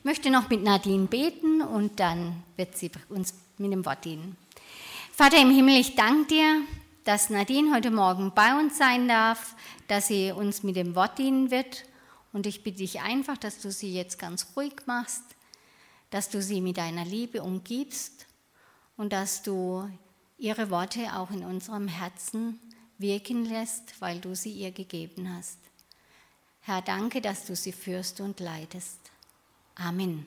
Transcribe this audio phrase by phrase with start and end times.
[0.00, 4.34] Ich möchte noch mit Nadine beten und dann wird sie uns mit dem Wort dienen.
[5.12, 6.62] Vater im Himmel, ich danke dir,
[7.04, 9.54] dass Nadine heute Morgen bei uns sein darf,
[9.88, 11.84] dass sie uns mit dem Wort dienen wird.
[12.32, 15.22] Und ich bitte dich einfach, dass du sie jetzt ganz ruhig machst,
[16.08, 18.24] dass du sie mit deiner Liebe umgibst
[18.96, 19.86] und dass du
[20.38, 22.58] ihre Worte auch in unserem Herzen
[22.96, 25.58] wirken lässt, weil du sie ihr gegeben hast.
[26.62, 28.99] Herr, danke, dass du sie führst und leitest.
[29.82, 30.26] Amen.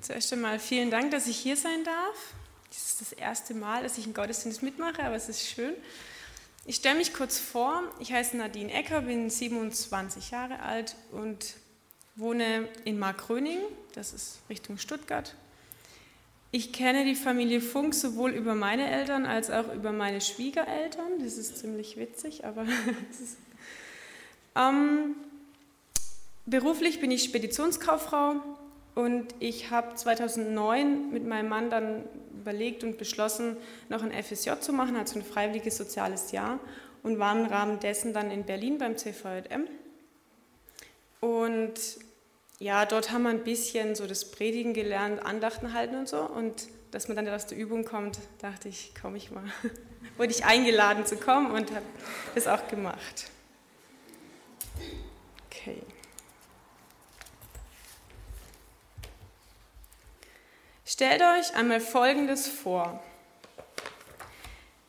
[0.00, 2.34] Zuerst einmal vielen Dank, dass ich hier sein darf.
[2.68, 5.74] Das ist das erste Mal, dass ich einen Gottesdienst mitmache, aber es ist schön.
[6.64, 7.82] Ich stelle mich kurz vor.
[8.00, 11.54] Ich heiße Nadine Ecker, bin 27 Jahre alt und
[12.16, 13.58] wohne in Markgröning,
[13.94, 15.34] das ist Richtung Stuttgart.
[16.56, 21.18] Ich kenne die Familie Funk sowohl über meine Eltern als auch über meine Schwiegereltern.
[21.18, 22.64] Das ist ziemlich witzig, aber
[24.54, 25.16] ähm,
[26.46, 28.36] beruflich bin ich Speditionskauffrau
[28.94, 32.04] und ich habe 2009 mit meinem Mann dann
[32.38, 33.56] überlegt und beschlossen,
[33.88, 36.60] noch ein FSJ zu machen, also ein freiwilliges soziales Jahr
[37.02, 39.66] und war im Rahmen dessen dann in Berlin beim CVJM.
[41.18, 41.80] Und
[42.58, 46.20] ja, dort haben wir ein bisschen so das Predigen gelernt, Andachten halten und so.
[46.20, 49.44] Und dass man dann aus der Übung kommt, dachte ich, komme ich mal.
[50.16, 51.84] Wurde ich eingeladen zu kommen und habe
[52.34, 53.30] das auch gemacht.
[55.46, 55.82] Okay.
[60.84, 63.02] Stellt euch einmal Folgendes vor.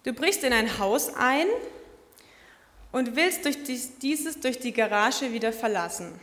[0.03, 1.47] Du brichst in ein Haus ein
[2.91, 6.19] und willst durch dieses durch die Garage wieder verlassen.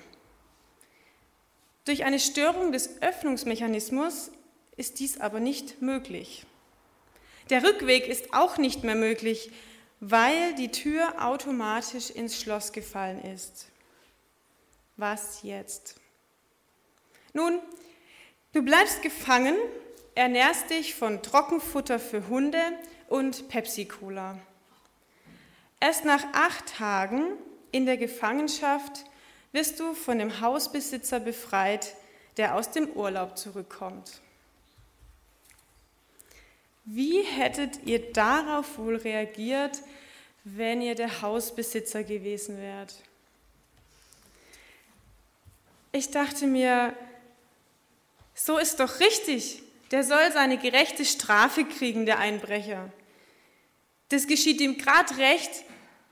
[1.84, 4.30] Durch eine Störung des Öffnungsmechanismus
[4.76, 6.46] ist dies aber nicht möglich.
[7.50, 9.50] Der Rückweg ist auch nicht mehr möglich,
[9.98, 13.66] weil die Tür automatisch ins Schloss gefallen ist.
[14.96, 15.96] Was jetzt?
[17.32, 17.58] Nun,
[18.52, 19.56] du bleibst gefangen,
[20.14, 22.62] ernährst dich von Trockenfutter für Hunde
[23.08, 24.38] und Pepsi-Cola.
[25.80, 27.24] Erst nach acht Tagen
[27.72, 29.04] in der Gefangenschaft
[29.52, 31.94] wirst du von dem Hausbesitzer befreit,
[32.36, 34.20] der aus dem Urlaub zurückkommt.
[36.84, 39.78] Wie hättet ihr darauf wohl reagiert,
[40.44, 42.94] wenn ihr der Hausbesitzer gewesen wärt?
[45.92, 46.96] Ich dachte mir,
[48.34, 52.90] so ist doch richtig, der soll seine gerechte Strafe kriegen, der Einbrecher.
[54.08, 55.50] Das geschieht ihm gerade recht,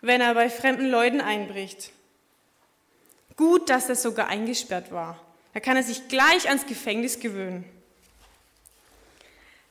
[0.03, 1.91] wenn er bei fremden Leuten einbricht.
[3.41, 5.19] Gut, dass er sogar eingesperrt war.
[5.55, 7.65] Da kann er sich gleich ans Gefängnis gewöhnen.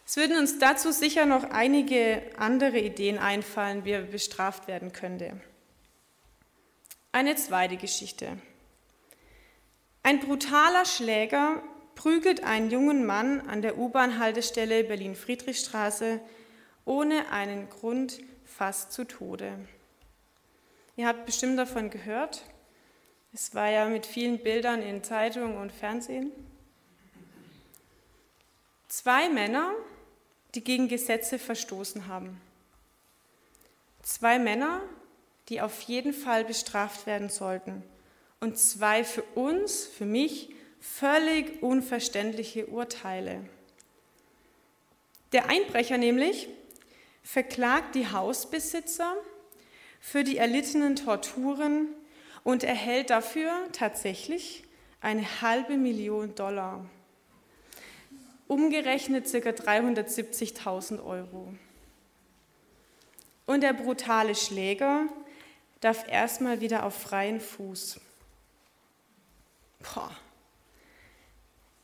[0.08, 5.40] Es würden uns dazu sicher noch einige andere Ideen einfallen, wie er bestraft werden könnte.
[7.12, 8.40] Eine zweite Geschichte.
[10.02, 11.62] Ein brutaler Schläger
[11.94, 16.20] prügelt einen jungen Mann an der U-Bahn-Haltestelle Berlin-Friedrichstraße
[16.86, 19.60] ohne einen Grund fast zu Tode.
[20.96, 22.42] Ihr habt bestimmt davon gehört.
[23.32, 26.32] Es war ja mit vielen Bildern in Zeitungen und Fernsehen.
[28.88, 29.72] Zwei Männer,
[30.56, 32.42] die gegen Gesetze verstoßen haben.
[34.02, 34.82] Zwei Männer,
[35.48, 37.84] die auf jeden Fall bestraft werden sollten.
[38.40, 43.48] Und zwei für uns, für mich, völlig unverständliche Urteile.
[45.34, 46.48] Der Einbrecher nämlich
[47.22, 49.16] verklagt die Hausbesitzer
[50.00, 51.94] für die erlittenen Torturen
[52.44, 54.64] und erhält dafür tatsächlich
[55.02, 56.86] eine halbe Million Dollar.
[58.48, 59.50] Umgerechnet ca.
[59.50, 61.54] 370.000 Euro.
[63.46, 65.08] Und der brutale Schläger
[65.80, 68.00] darf erstmal wieder auf freien Fuß.
[69.80, 70.12] Boah.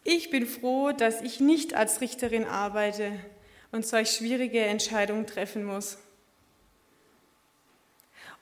[0.04, 3.12] Ich bin froh, dass ich nicht als Richterin arbeite
[3.72, 5.98] und solch schwierige Entscheidungen treffen muss.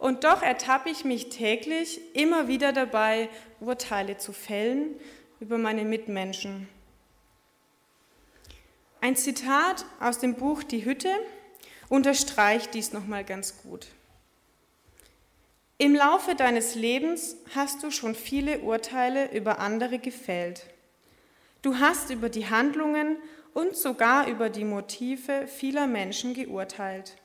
[0.04, 3.30] Und doch ertappe ich mich täglich immer wieder dabei,
[3.62, 4.96] Urteile zu fällen
[5.40, 6.68] über meine Mitmenschen.
[9.00, 11.08] Ein Zitat aus dem Buch Die Hütte
[11.88, 13.88] unterstreicht dies nochmal ganz gut.
[15.78, 20.66] Im Laufe deines Lebens hast du schon viele Urteile über andere gefällt.
[21.62, 23.16] Du hast über die Handlungen
[23.54, 27.16] und sogar über die Motive vieler Menschen geurteilt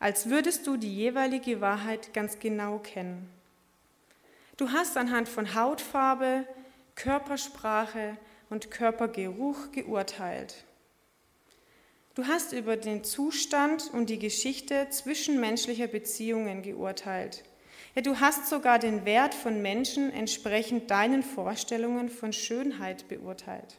[0.00, 3.28] als würdest du die jeweilige Wahrheit ganz genau kennen.
[4.56, 6.46] Du hast anhand von Hautfarbe,
[6.96, 8.16] Körpersprache
[8.48, 10.64] und Körpergeruch geurteilt.
[12.14, 17.44] Du hast über den Zustand und die Geschichte zwischenmenschlicher Beziehungen geurteilt,
[17.94, 23.78] Ja, du hast sogar den Wert von Menschen entsprechend deinen Vorstellungen von Schönheit beurteilt.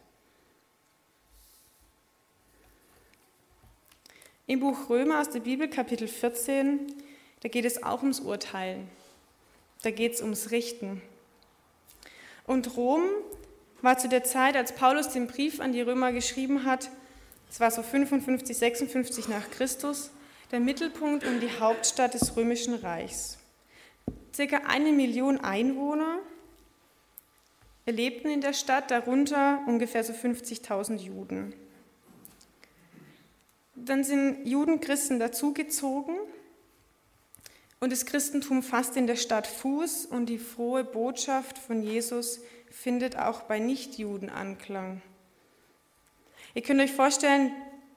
[4.52, 6.94] Im Buch Römer aus der Bibel, Kapitel 14,
[7.40, 8.86] da geht es auch ums Urteilen.
[9.82, 11.02] Da geht es ums Richten.
[12.46, 13.02] Und Rom
[13.82, 16.90] war zu der Zeit, als Paulus den Brief an die Römer geschrieben hat,
[17.50, 20.12] es war so 55, 56 nach Christus,
[20.52, 23.38] der Mittelpunkt und die Hauptstadt des römischen Reichs.
[24.36, 26.20] Circa eine Million Einwohner
[27.86, 31.54] lebten in der Stadt, darunter ungefähr so 50.000 Juden.
[33.84, 36.16] Dann sind Judenchristen dazugezogen
[37.80, 43.18] und das Christentum fasst in der Stadt Fuß und die frohe Botschaft von Jesus findet
[43.18, 45.02] auch bei Nichtjuden Anklang.
[46.54, 47.52] Ihr könnt euch vorstellen,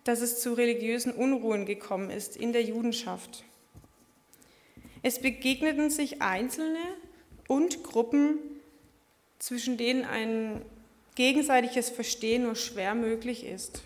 [0.04, 3.44] dass es zu religiösen Unruhen gekommen ist in der Judenschaft.
[5.02, 6.81] Es begegneten sich Einzelne
[7.46, 8.38] und Gruppen,
[9.38, 10.62] zwischen denen ein
[11.14, 13.82] gegenseitiges Verstehen nur schwer möglich ist.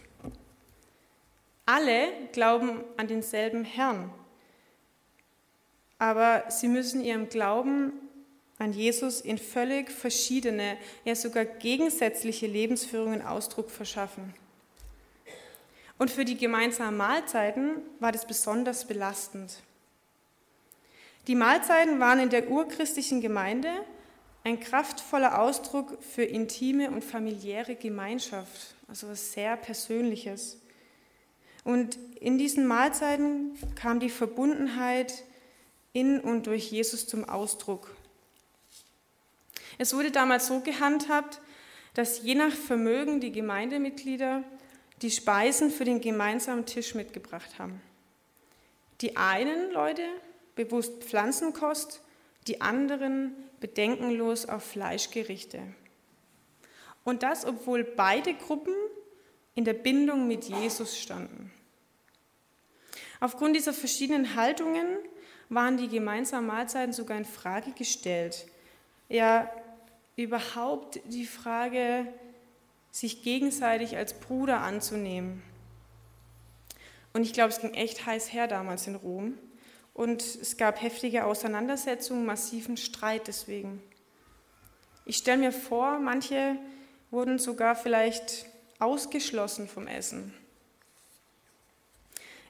[1.71, 4.11] Alle glauben an denselben Herrn,
[5.99, 7.93] aber sie müssen ihrem Glauben
[8.59, 14.33] an Jesus in völlig verschiedene, ja sogar gegensätzliche Lebensführungen Ausdruck verschaffen.
[15.99, 19.63] Und für die gemeinsamen Mahlzeiten war das besonders belastend.
[21.27, 23.69] Die Mahlzeiten waren in der urchristlichen Gemeinde
[24.43, 30.63] ein kraftvoller Ausdruck für intime und familiäre Gemeinschaft, also was sehr Persönliches.
[31.65, 35.25] Und in diesen Mahlzeiten kam die Verbundenheit
[35.93, 37.95] in und durch Jesus zum Ausdruck.
[39.79, 41.41] Es wurde damals so gehandhabt,
[41.95, 44.43] dass je nach Vermögen die Gemeindemitglieder
[45.03, 47.81] die Speisen für den gemeinsamen Tisch mitgebracht haben.
[49.01, 50.03] Die einen Leute
[50.57, 52.01] bewusst Pflanzenkost,
[52.49, 55.63] die anderen bedenkenlos auf Fleischgerichte.
[57.05, 58.75] Und das, obwohl beide Gruppen
[59.59, 61.51] in der Bindung mit Jesus standen.
[63.19, 64.87] Aufgrund dieser verschiedenen Haltungen
[65.49, 68.47] waren die gemeinsamen Mahlzeiten sogar in Frage gestellt.
[69.09, 69.51] Ja,
[70.15, 72.07] überhaupt die Frage,
[72.93, 75.43] sich gegenseitig als Bruder anzunehmen.
[77.13, 79.37] Und ich glaube, es ging echt heiß her damals in Rom.
[79.93, 83.83] Und es gab heftige Auseinandersetzungen, massiven Streit deswegen.
[85.05, 86.55] Ich stelle mir vor, manche
[87.11, 88.47] wurden sogar vielleicht
[88.79, 90.35] ausgeschlossen vom Essen.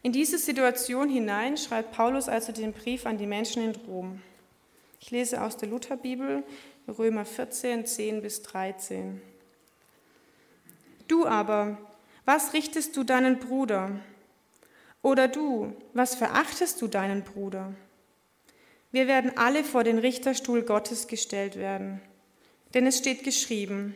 [0.03, 4.23] In diese Situation hinein schreibt Paulus also den Brief an die Menschen in Rom.
[5.01, 6.45] Ich lese aus der Lutherbibel
[6.87, 9.21] Römer 14, 10 bis 13.
[11.09, 11.79] Du aber,
[12.25, 14.01] was richtest du deinen Bruder?
[15.03, 17.75] Oder du, was verachtest du deinen Bruder?
[18.91, 22.01] Wir werden alle vor den Richterstuhl Gottes gestellt werden.
[22.75, 23.95] Denn es steht geschrieben,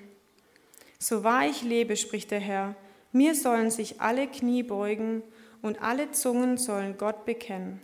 [1.02, 2.76] so wahr ich lebe, spricht der Herr,
[3.10, 5.22] mir sollen sich alle Knie beugen
[5.60, 7.80] und alle Zungen sollen Gott bekennen.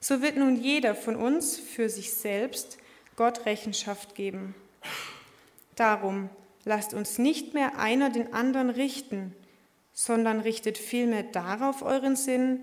[0.00, 2.76] So wird nun jeder von uns für sich selbst
[3.16, 4.54] Gott Rechenschaft geben.
[5.76, 6.28] Darum
[6.64, 9.34] lasst uns nicht mehr einer den anderen richten,
[9.94, 12.60] sondern richtet vielmehr darauf euren Sinn,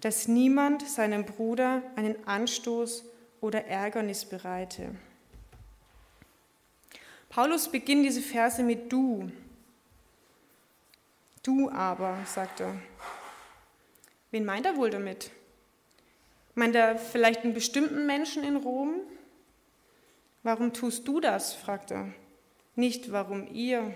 [0.00, 3.04] dass niemand seinem Bruder einen Anstoß
[3.42, 4.94] oder Ärgernis bereite.
[7.28, 9.30] Paulus beginnt diese Verse mit du.
[11.42, 12.74] Du aber, sagt er.
[14.30, 15.30] Wen meint er wohl damit?
[16.54, 19.00] Meint er vielleicht einen bestimmten Menschen in Rom?
[20.42, 21.54] Warum tust du das?
[21.54, 22.12] fragt er.
[22.74, 23.94] Nicht warum ihr.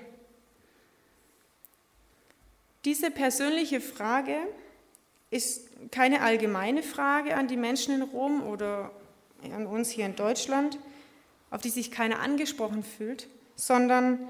[2.84, 4.36] Diese persönliche Frage
[5.30, 8.90] ist keine allgemeine Frage an die Menschen in Rom oder
[9.42, 10.78] an uns hier in Deutschland,
[11.52, 14.28] auf die sich keiner angesprochen fühlt, sondern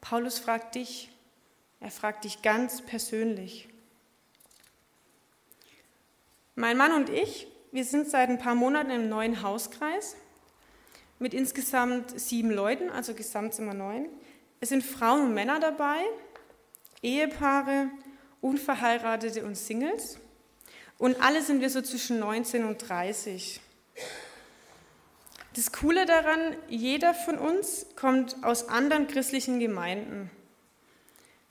[0.00, 1.10] Paulus fragt dich,
[1.78, 3.68] er fragt dich ganz persönlich.
[6.56, 10.16] Mein Mann und ich, wir sind seit ein paar Monaten im neuen Hauskreis
[11.18, 14.08] mit insgesamt sieben Leuten, also gesamt sind wir neun.
[14.60, 16.00] Es sind Frauen und Männer dabei,
[17.02, 17.90] Ehepaare,
[18.40, 20.18] Unverheiratete und Singles.
[20.96, 23.60] Und alle sind wir so zwischen 19 und 30.
[25.54, 30.28] Das Coole daran, jeder von uns kommt aus anderen christlichen Gemeinden.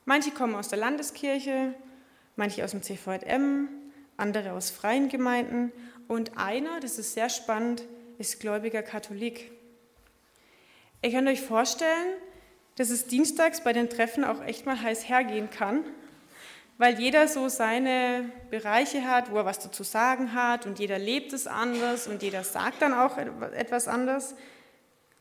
[0.04, 1.74] Manche kommen aus der Landeskirche,
[2.36, 3.70] manche aus dem CVM,
[4.18, 5.72] andere aus freien Gemeinden
[6.10, 7.84] und einer, das ist sehr spannend,
[8.18, 9.52] ist gläubiger Katholik.
[11.02, 12.18] Ihr könnt euch vorstellen,
[12.76, 15.86] dass es dienstags bei den Treffen auch echt mal heiß hergehen kann.
[16.78, 21.34] Weil jeder so seine Bereiche hat, wo er was dazu sagen hat und jeder lebt
[21.34, 24.36] es anders und jeder sagt dann auch etwas anders.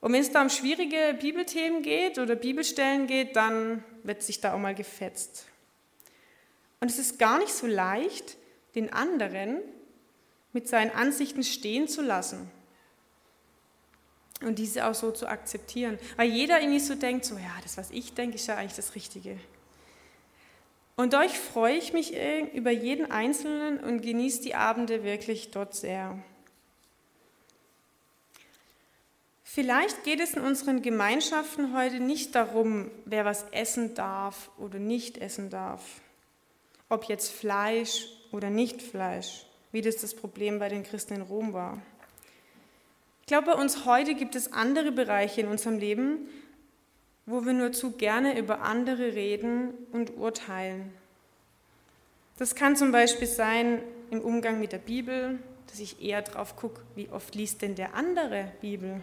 [0.00, 4.54] Und wenn es da um schwierige Bibelthemen geht oder Bibelstellen geht, dann wird sich da
[4.54, 5.46] auch mal gefetzt.
[6.80, 8.36] Und es ist gar nicht so leicht,
[8.74, 9.60] den anderen
[10.52, 12.50] mit seinen Ansichten stehen zu lassen
[14.40, 15.98] und diese auch so zu akzeptieren.
[16.16, 18.94] Weil jeder irgendwie so denkt, so ja, das, was ich denke, ist ja eigentlich das
[18.94, 19.38] Richtige.
[21.02, 22.14] Und dadurch freue ich mich
[22.52, 26.16] über jeden Einzelnen und genieße die Abende wirklich dort sehr.
[29.42, 35.18] Vielleicht geht es in unseren Gemeinschaften heute nicht darum, wer was essen darf oder nicht
[35.18, 35.82] essen darf.
[36.88, 41.52] Ob jetzt Fleisch oder nicht Fleisch, wie das das Problem bei den Christen in Rom
[41.52, 41.82] war.
[43.22, 46.28] Ich glaube, bei uns heute gibt es andere Bereiche in unserem Leben,
[47.26, 50.92] wo wir nur zu gerne über andere reden und urteilen.
[52.38, 55.38] Das kann zum Beispiel sein im Umgang mit der Bibel,
[55.68, 59.02] dass ich eher drauf gucke, wie oft liest denn der andere Bibel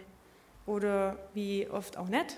[0.65, 2.37] oder wie oft auch nicht.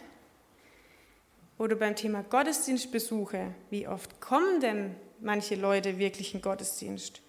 [1.57, 7.21] Oder beim Thema Gottesdienstbesuche, wie oft kommen denn manche Leute wirklich in Gottesdienst?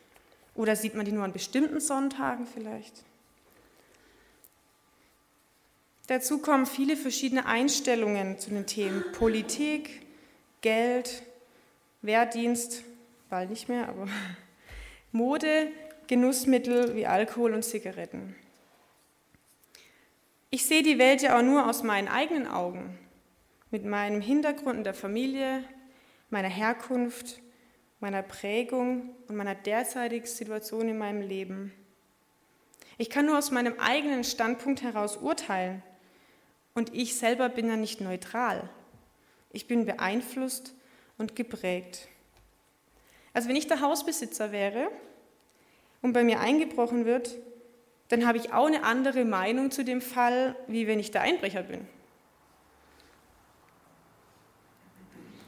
[0.54, 3.04] Oder sieht man die nur an bestimmten Sonntagen vielleicht?
[6.08, 10.02] Dazu kommen viele verschiedene Einstellungen zu den Themen Politik,
[10.60, 11.22] Geld,
[12.02, 12.82] Wehrdienst,
[13.30, 14.08] bald nicht mehr, aber
[15.12, 15.68] Mode,
[16.08, 18.34] Genussmittel wie Alkohol und Zigaretten.
[20.50, 22.98] Ich sehe die Welt ja auch nur aus meinen eigenen Augen,
[23.70, 25.64] mit meinem Hintergrund in der Familie,
[26.30, 27.40] meiner Herkunft,
[28.00, 31.72] meiner Prägung und meiner derzeitigen Situation in meinem Leben.
[32.98, 35.82] Ich kann nur aus meinem eigenen Standpunkt heraus urteilen
[36.74, 38.68] und ich selber bin ja nicht neutral.
[39.50, 40.74] Ich bin beeinflusst
[41.18, 42.08] und geprägt.
[43.34, 44.88] Also wenn ich der Hausbesitzer wäre
[46.00, 47.36] und bei mir eingebrochen wird,
[48.08, 51.62] dann habe ich auch eine andere Meinung zu dem Fall, wie wenn ich der Einbrecher
[51.62, 51.86] bin.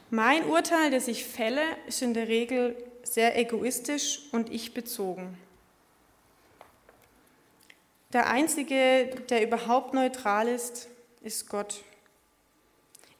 [0.09, 5.37] Mein Urteil, das ich fälle, ist in der Regel sehr egoistisch und ich bezogen.
[8.13, 10.87] Der Einzige, der überhaupt neutral ist,
[11.25, 11.83] ist Gott.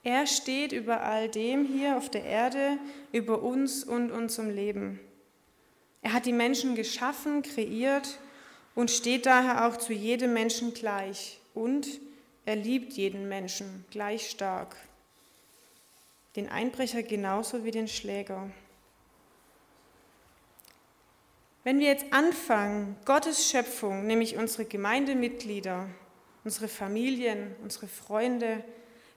[0.03, 2.77] Er steht über all dem hier auf der Erde,
[3.11, 4.99] über uns und unserem Leben.
[6.03, 8.19] Er hat die Menschen geschaffen, kreiert
[8.75, 11.99] und steht daher auch zu jedem Menschen gleich und
[12.45, 14.75] er liebt jeden Menschen gleich stark.
[16.35, 18.51] Den Einbrecher genauso wie den Schläger.
[21.63, 25.89] Wenn wir jetzt anfangen, Gottes Schöpfung, nämlich unsere Gemeindemitglieder,
[26.45, 28.63] unsere Familien, unsere Freunde,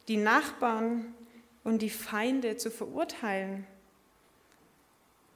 [0.09, 1.15] die Nachbarn
[1.63, 3.67] und die Feinde zu verurteilen,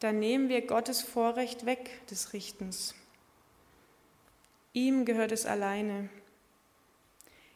[0.01, 2.95] dann nehmen wir Gottes Vorrecht weg des Richtens.
[4.73, 6.09] Ihm gehört es alleine.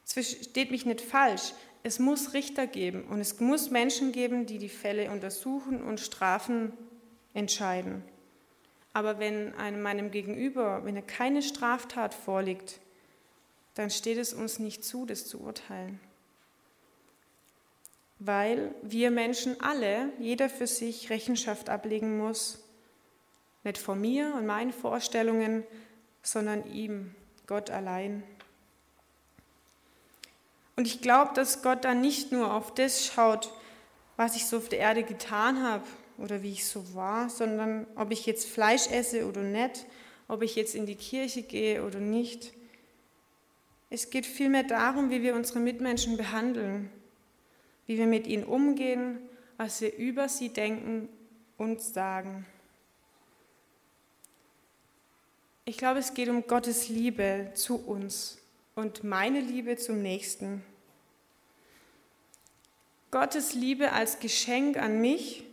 [0.05, 1.55] Es versteht mich nicht falsch.
[1.83, 6.73] Es muss Richter geben und es muss Menschen geben, die die Fälle untersuchen und Strafen
[7.33, 8.05] entscheiden.
[8.93, 12.81] Aber wenn einem meinem Gegenüber, wenn er keine Straftat vorliegt,
[13.77, 16.01] dann steht es uns nicht zu, das zu urteilen.
[18.19, 22.65] Weil wir Menschen alle, jeder für sich Rechenschaft ablegen muss.
[23.65, 25.63] Nicht von mir und meinen Vorstellungen,
[26.23, 27.15] sondern ihm,
[27.47, 28.23] Gott allein.
[30.77, 33.53] Und ich glaube, dass Gott dann nicht nur auf das schaut,
[34.17, 35.85] was ich so auf der Erde getan habe
[36.17, 39.85] oder wie ich so war, sondern ob ich jetzt Fleisch esse oder nicht,
[40.29, 42.55] ob ich jetzt in die Kirche gehe oder nicht.
[43.89, 46.91] Es geht vielmehr darum, wie wir unsere Mitmenschen behandeln,
[47.87, 49.19] wie wir mit ihnen umgehen,
[49.57, 51.09] was wir über sie denken
[51.57, 52.47] und sagen.
[55.65, 58.39] Ich glaube, es geht um Gottes Liebe zu uns
[58.75, 60.65] und meine Liebe zum Nächsten.
[63.11, 65.45] Gottes Liebe als Geschenk an mich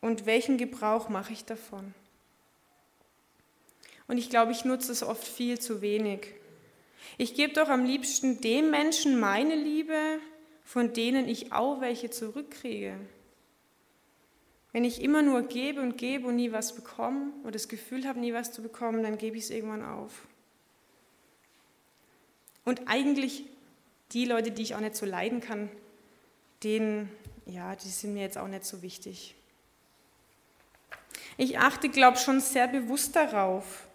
[0.00, 1.94] und welchen Gebrauch mache ich davon?
[4.08, 6.34] Und ich glaube, ich nutze es oft viel zu wenig.
[7.18, 10.18] Ich gebe doch am liebsten dem Menschen meine Liebe,
[10.64, 12.96] von denen ich auch welche zurückkriege.
[14.72, 18.18] Wenn ich immer nur gebe und gebe und nie was bekomme oder das Gefühl habe,
[18.18, 20.26] nie was zu bekommen, dann gebe ich es irgendwann auf.
[22.64, 23.44] Und eigentlich
[24.12, 25.68] die Leute, die ich auch nicht so leiden kann,
[26.62, 27.10] denen,
[27.46, 29.34] ja, die sind mir jetzt auch nicht so wichtig.
[31.36, 33.86] Ich achte, glaube ich, schon sehr bewusst darauf,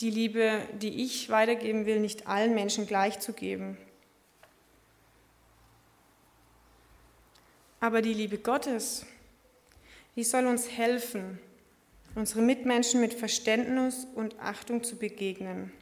[0.00, 3.76] die Liebe, die ich weitergeben will, nicht allen Menschen gleich zu geben.
[7.80, 9.06] Aber die Liebe Gottes,
[10.16, 11.38] die soll uns helfen,
[12.14, 15.72] unsere Mitmenschen mit Verständnis und Achtung zu begegnen.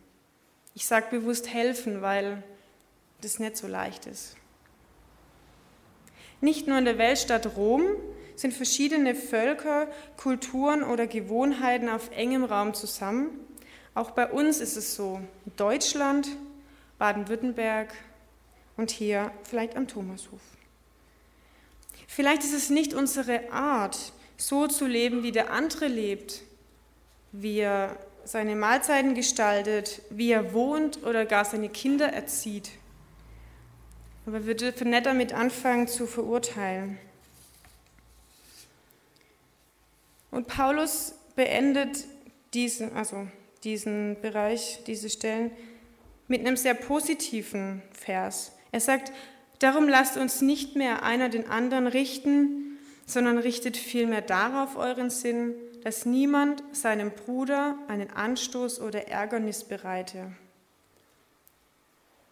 [0.75, 2.43] Ich sage bewusst helfen, weil
[3.21, 4.37] das nicht so leicht ist.
[6.41, 7.83] Nicht nur in der Weltstadt Rom
[8.37, 13.31] sind verschiedene Völker, Kulturen oder Gewohnheiten auf engem Raum zusammen.
[13.95, 15.21] Auch bei uns ist es so.
[15.57, 16.29] Deutschland,
[16.99, 17.93] Baden-Württemberg
[18.77, 20.41] und hier vielleicht am Thomashof.
[22.07, 26.43] Vielleicht ist es nicht unsere Art, so zu leben, wie der andere lebt,
[27.33, 32.71] wie er seine Mahlzeiten gestaltet, wie er wohnt oder gar seine Kinder erzieht.
[34.27, 36.99] Aber wir dürfen nicht damit anfangen zu verurteilen.
[40.31, 42.05] Und Paulus beendet
[42.53, 43.27] diesen, also
[43.65, 45.51] diesen Bereich, diese Stellen,
[46.27, 48.53] mit einem sehr positiven Vers.
[48.71, 49.13] Er sagt,
[49.59, 55.55] darum lasst uns nicht mehr einer den anderen richten, sondern richtet vielmehr darauf euren Sinn,
[55.83, 60.33] dass niemand seinem Bruder einen Anstoß oder Ärgernis bereite.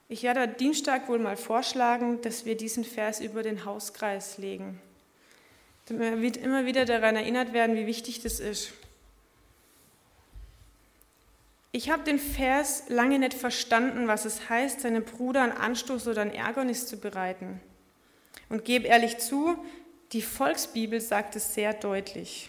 [0.08, 4.80] Ich werde Dienstag wohl mal vorschlagen, dass wir diesen Vers über den Hauskreis legen.
[5.86, 8.72] Damit wir immer wieder daran erinnert werden, wie wichtig das ist.
[11.76, 16.22] Ich habe den Vers lange nicht verstanden, was es heißt, seinem Bruder einen Anstoß oder
[16.22, 17.60] ein Ärgernis zu bereiten.
[18.48, 19.58] Und gebe ehrlich zu,
[20.12, 22.48] die Volksbibel sagt es sehr deutlich.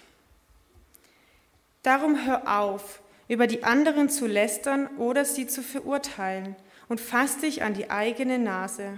[1.83, 6.55] Darum hör auf, über die anderen zu lästern oder sie zu verurteilen
[6.87, 8.97] und fass dich an die eigene Nase.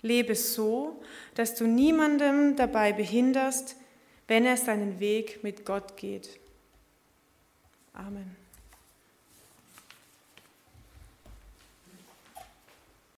[0.00, 1.02] Lebe so,
[1.34, 3.74] dass du niemandem dabei behinderst,
[4.28, 6.38] wenn er seinen Weg mit Gott geht.
[7.92, 8.39] Amen.